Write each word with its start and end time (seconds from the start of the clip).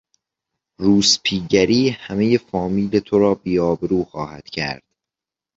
روسپیگری 0.79 1.89
همهی 1.89 2.37
فامیل 2.37 2.99
تو 2.99 3.19
را 3.19 3.35
بیآبرو 3.35 4.03
خواهد 4.03 4.43
کرد. 4.45 4.83